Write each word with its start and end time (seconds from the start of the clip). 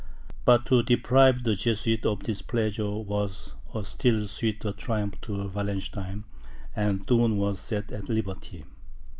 But 0.45 0.65
to 0.65 0.81
deprive 0.81 1.43
the 1.43 1.53
Jesuits 1.53 2.07
of 2.07 2.23
this 2.23 2.41
pleasure, 2.41 2.89
was 2.89 3.53
a 3.75 3.83
still 3.83 4.25
sweeter 4.25 4.71
triumph 4.71 5.21
to 5.21 5.47
Wallenstein, 5.47 6.23
and 6.75 7.05
Thurn 7.05 7.37
was 7.37 7.59
set 7.59 7.91
at 7.91 8.09
liberty. 8.09 8.65